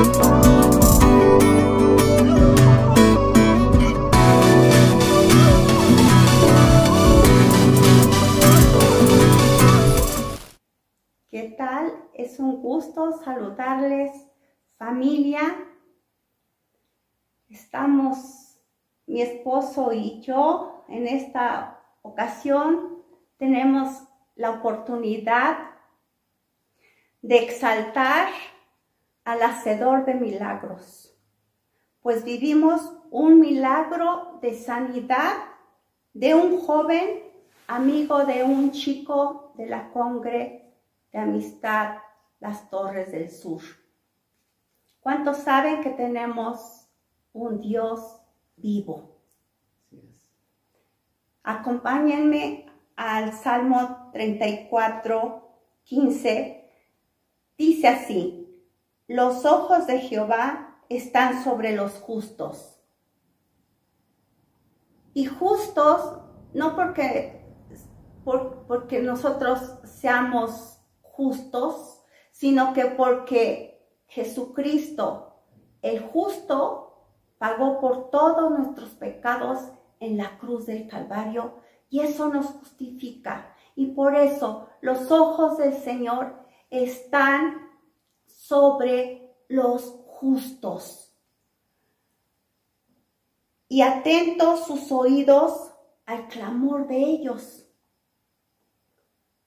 ¿Qué 0.00 0.06
tal? 11.58 11.92
Es 12.14 12.38
un 12.38 12.62
gusto 12.62 13.12
saludarles, 13.22 14.10
familia. 14.78 15.66
Estamos, 17.50 18.58
mi 19.06 19.20
esposo 19.20 19.92
y 19.92 20.22
yo, 20.22 20.86
en 20.88 21.08
esta 21.08 21.78
ocasión 22.00 23.02
tenemos 23.36 24.04
la 24.34 24.52
oportunidad 24.52 25.58
de 27.20 27.36
exaltar 27.36 28.30
al 29.30 29.42
Hacedor 29.44 30.06
de 30.06 30.14
milagros, 30.14 31.16
pues 32.02 32.24
vivimos 32.24 32.96
un 33.12 33.38
milagro 33.38 34.40
de 34.42 34.54
sanidad 34.54 35.34
de 36.12 36.34
un 36.34 36.58
joven 36.58 37.22
amigo 37.68 38.24
de 38.24 38.42
un 38.42 38.72
chico 38.72 39.52
de 39.56 39.66
la 39.66 39.92
Congre 39.92 40.74
de 41.12 41.18
Amistad 41.20 41.98
Las 42.40 42.68
Torres 42.70 43.12
del 43.12 43.30
Sur. 43.30 43.62
¿Cuántos 44.98 45.36
saben 45.36 45.80
que 45.80 45.90
tenemos 45.90 46.88
un 47.32 47.60
Dios 47.60 48.20
vivo? 48.56 49.16
Acompáñenme 51.44 52.66
al 52.96 53.32
Salmo 53.32 54.10
34, 54.12 55.48
15. 55.84 56.68
Dice 57.56 57.86
así, 57.86 58.39
los 59.10 59.44
ojos 59.44 59.88
de 59.88 59.98
Jehová 59.98 60.76
están 60.88 61.42
sobre 61.42 61.74
los 61.74 61.94
justos. 61.94 62.80
Y 65.14 65.26
justos 65.26 66.20
no 66.54 66.76
porque, 66.76 67.44
porque 68.68 69.02
nosotros 69.02 69.80
seamos 69.82 70.78
justos, 71.02 72.04
sino 72.30 72.72
que 72.72 72.84
porque 72.86 73.84
Jesucristo, 74.06 75.42
el 75.82 76.00
justo, 76.00 77.08
pagó 77.38 77.80
por 77.80 78.10
todos 78.10 78.56
nuestros 78.56 78.90
pecados 78.90 79.72
en 79.98 80.18
la 80.18 80.38
cruz 80.38 80.66
del 80.66 80.86
Calvario 80.86 81.56
y 81.88 81.98
eso 81.98 82.28
nos 82.28 82.46
justifica. 82.46 83.56
Y 83.74 83.86
por 83.86 84.14
eso 84.14 84.68
los 84.80 85.10
ojos 85.10 85.58
del 85.58 85.74
Señor 85.74 86.36
están 86.70 87.69
sobre 88.50 89.32
los 89.46 89.84
justos. 90.08 91.14
Y 93.68 93.82
atentos 93.82 94.66
sus 94.66 94.90
oídos 94.90 95.70
al 96.04 96.26
clamor 96.26 96.88
de 96.88 96.96
ellos. 96.96 97.64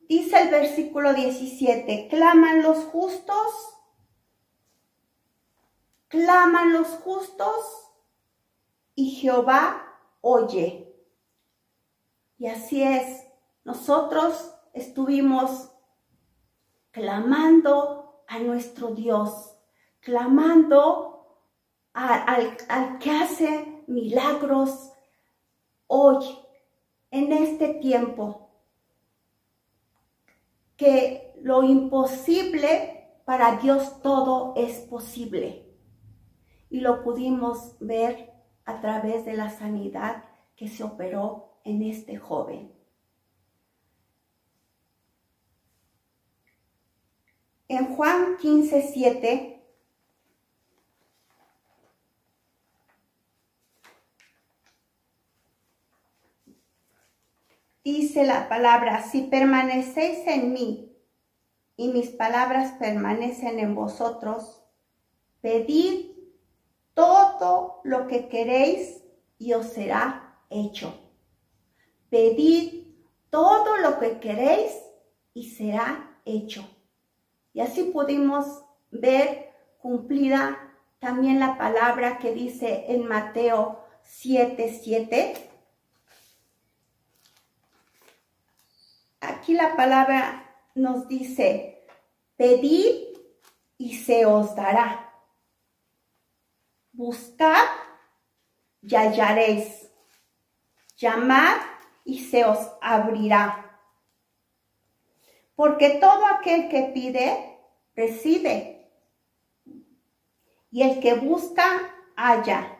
Dice 0.00 0.42
el 0.42 0.50
versículo 0.50 1.14
17, 1.14 2.08
claman 2.10 2.62
los 2.62 2.76
justos, 2.84 3.78
claman 6.08 6.74
los 6.74 6.88
justos 6.88 7.90
y 8.94 9.12
Jehová 9.12 9.98
oye. 10.20 10.94
Y 12.36 12.48
así 12.48 12.82
es, 12.82 13.24
nosotros 13.64 14.54
estuvimos 14.74 15.70
clamando 16.90 18.09
a 18.30 18.38
nuestro 18.38 18.94
Dios, 18.94 19.56
clamando 19.98 21.26
al, 21.92 22.56
al 22.68 22.98
que 23.00 23.10
hace 23.10 23.82
milagros 23.88 24.92
hoy, 25.88 26.24
en 27.10 27.32
este 27.32 27.74
tiempo, 27.74 28.52
que 30.76 31.34
lo 31.42 31.64
imposible 31.64 33.18
para 33.24 33.56
Dios 33.56 34.00
todo 34.00 34.54
es 34.56 34.78
posible. 34.78 35.66
Y 36.70 36.82
lo 36.82 37.02
pudimos 37.02 37.76
ver 37.80 38.32
a 38.64 38.80
través 38.80 39.24
de 39.24 39.34
la 39.34 39.50
sanidad 39.50 40.24
que 40.54 40.68
se 40.68 40.84
operó 40.84 41.58
en 41.64 41.82
este 41.82 42.16
joven. 42.16 42.79
En 47.70 47.94
Juan 47.94 48.36
15, 48.38 48.82
7, 48.82 49.62
dice 57.84 58.24
la 58.24 58.48
palabra, 58.48 59.04
si 59.04 59.22
permanecéis 59.22 60.26
en 60.26 60.52
mí 60.52 60.92
y 61.76 61.92
mis 61.92 62.08
palabras 62.08 62.72
permanecen 62.80 63.60
en 63.60 63.76
vosotros, 63.76 64.64
pedid 65.40 66.10
todo 66.94 67.82
lo 67.84 68.08
que 68.08 68.28
queréis 68.28 69.04
y 69.38 69.52
os 69.52 69.66
será 69.66 70.40
hecho. 70.50 70.92
Pedid 72.08 72.88
todo 73.30 73.76
lo 73.76 74.00
que 74.00 74.18
queréis 74.18 74.72
y 75.34 75.50
será 75.50 76.18
hecho. 76.24 76.68
Y 77.52 77.60
así 77.60 77.84
pudimos 77.84 78.64
ver 78.90 79.52
cumplida 79.78 80.58
también 80.98 81.40
la 81.40 81.56
palabra 81.56 82.18
que 82.18 82.32
dice 82.32 82.84
en 82.88 83.06
Mateo 83.06 83.84
7, 84.02 84.78
7. 84.82 85.50
Aquí 89.20 89.54
la 89.54 89.76
palabra 89.76 90.46
nos 90.74 91.08
dice, 91.08 91.86
pedid 92.36 93.16
y 93.78 93.94
se 93.96 94.26
os 94.26 94.54
dará. 94.54 95.12
Buscad 96.92 97.66
y 98.82 98.94
hallaréis. 98.94 99.88
Llamad 100.96 101.56
y 102.04 102.18
se 102.24 102.44
os 102.44 102.58
abrirá. 102.82 103.69
Porque 105.60 105.90
todo 106.00 106.24
aquel 106.26 106.70
que 106.70 106.84
pide, 106.84 107.58
recibe. 107.94 108.90
Y 110.70 110.80
el 110.80 111.00
que 111.00 111.12
busca, 111.12 111.82
halla. 112.16 112.78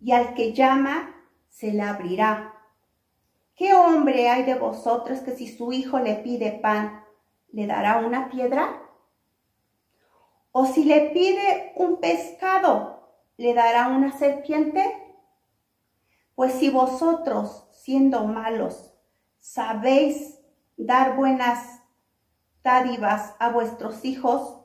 Y 0.00 0.12
al 0.12 0.34
que 0.34 0.52
llama, 0.52 1.12
se 1.48 1.72
le 1.72 1.82
abrirá. 1.82 2.54
¿Qué 3.56 3.74
hombre 3.74 4.28
hay 4.28 4.44
de 4.44 4.54
vosotros 4.54 5.22
que 5.22 5.32
si 5.32 5.48
su 5.48 5.72
hijo 5.72 5.98
le 5.98 6.14
pide 6.14 6.52
pan, 6.52 7.04
le 7.50 7.66
dará 7.66 7.96
una 7.96 8.30
piedra? 8.30 8.80
¿O 10.52 10.66
si 10.66 10.84
le 10.84 11.10
pide 11.10 11.72
un 11.74 11.96
pescado, 11.96 13.08
le 13.36 13.54
dará 13.54 13.88
una 13.88 14.16
serpiente? 14.16 14.84
Pues 16.36 16.52
si 16.52 16.70
vosotros, 16.70 17.66
siendo 17.72 18.24
malos, 18.24 18.94
sabéis 19.40 20.41
dar 20.86 21.16
buenas 21.16 21.82
dádivas 22.62 23.34
a 23.38 23.50
vuestros 23.50 24.04
hijos, 24.04 24.60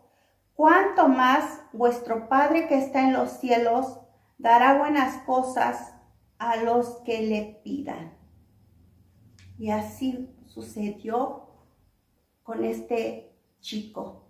cuánto 0.53 1.07
más 1.07 1.61
vuestro 1.73 2.27
Padre 2.29 2.67
que 2.67 2.77
está 2.77 3.01
en 3.01 3.13
los 3.13 3.31
cielos 3.31 3.99
dará 4.37 4.77
buenas 4.77 5.17
cosas 5.23 5.93
a 6.37 6.57
los 6.57 6.97
que 7.05 7.21
le 7.21 7.61
pidan. 7.63 8.15
Y 9.57 9.71
así 9.71 10.29
sucedió 10.45 11.47
con 12.43 12.63
este 12.63 13.35
chico. 13.59 14.27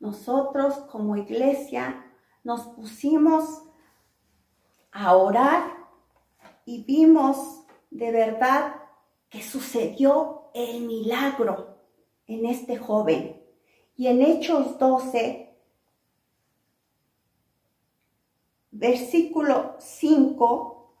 Nosotros 0.00 0.74
como 0.90 1.16
iglesia 1.16 2.04
nos 2.42 2.66
pusimos 2.68 3.62
a 4.90 5.14
orar 5.14 5.62
y 6.64 6.84
vimos 6.84 7.64
de 7.90 8.10
verdad 8.10 8.74
que 9.28 9.42
sucedió 9.42 10.39
el 10.54 10.82
milagro 10.82 11.78
en 12.26 12.46
este 12.46 12.76
joven. 12.76 13.40
Y 13.96 14.06
en 14.06 14.22
Hechos 14.22 14.78
12, 14.78 15.56
versículo 18.70 19.76
5, 19.78 20.94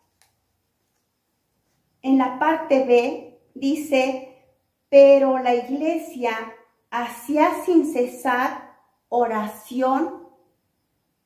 en 2.02 2.18
la 2.18 2.38
parte 2.38 2.84
B, 2.84 3.40
dice, 3.54 4.44
pero 4.88 5.38
la 5.38 5.54
iglesia 5.54 6.54
hacía 6.90 7.64
sin 7.64 7.86
cesar 7.92 8.76
oración 9.08 10.28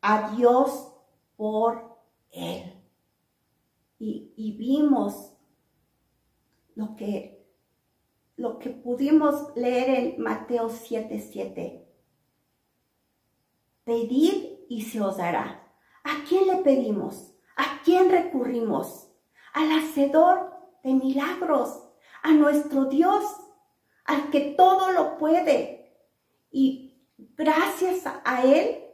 a 0.00 0.34
Dios 0.36 0.92
por 1.36 1.98
él 2.30 2.74
y, 3.98 4.52
vimos 4.58 5.32
lo 6.74 6.96
que, 6.96 7.33
lo 8.36 8.58
que 8.58 8.70
pudimos 8.70 9.54
leer 9.56 9.90
en 9.90 10.22
Mateo 10.22 10.68
7:7. 10.68 11.86
Pedid 13.84 14.58
y 14.68 14.82
se 14.82 15.00
os 15.00 15.16
dará. 15.18 15.72
¿A 16.02 16.24
quién 16.28 16.46
le 16.46 16.56
pedimos? 16.62 17.34
¿A 17.56 17.80
quién 17.84 18.10
recurrimos? 18.10 19.08
Al 19.52 19.70
hacedor 19.72 20.52
de 20.82 20.94
milagros, 20.94 21.82
a 22.22 22.32
nuestro 22.32 22.86
Dios, 22.86 23.24
al 24.04 24.30
que 24.30 24.54
todo 24.56 24.92
lo 24.92 25.16
puede. 25.18 25.96
Y 26.50 27.08
gracias 27.36 28.04
a 28.24 28.44
Él, 28.44 28.84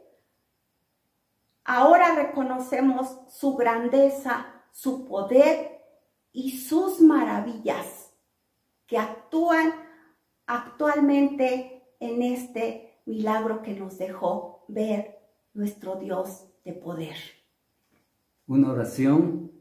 ahora 1.63 2.15
reconocemos 2.15 3.17
su 3.29 3.55
grandeza, 3.55 4.63
su 4.71 5.05
poder 5.05 5.81
y 6.31 6.59
sus 6.59 7.01
maravillas 7.01 8.11
que 8.91 8.97
actúan 9.31 9.71
actualmente 10.45 11.83
en 12.01 12.21
este 12.21 12.99
milagro 13.05 13.61
que 13.61 13.73
nos 13.73 13.97
dejó 13.97 14.65
ver 14.67 15.19
nuestro 15.53 15.95
Dios 15.95 16.49
de 16.65 16.73
poder. 16.73 17.15
Una 18.45 18.73
oración, 18.73 19.53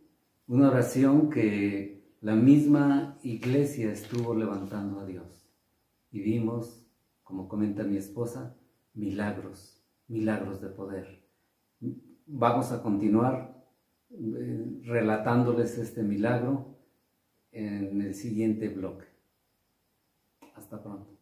una 0.49 0.70
oración 0.70 1.31
que 1.31 2.17
la 2.20 2.34
misma 2.34 3.17
iglesia 3.22 3.93
estuvo 3.93 4.34
levantando 4.34 4.99
a 4.99 5.06
Dios. 5.06 5.49
Y 6.11 6.20
vimos, 6.20 6.84
como 7.23 7.46
comenta 7.46 7.84
mi 7.84 7.96
esposa, 7.96 8.56
milagros, 8.94 9.81
milagros 10.08 10.61
de 10.61 10.69
poder. 10.69 11.25
Vamos 12.26 12.73
a 12.73 12.82
continuar 12.82 13.64
eh, 14.11 14.81
relatándoles 14.82 15.78
este 15.78 16.02
milagro 16.02 16.76
en 17.52 18.02
el 18.02 18.16
siguiente 18.16 18.69
bloque. 18.69 19.09
Hasta 20.56 20.82
pronto. 20.82 21.20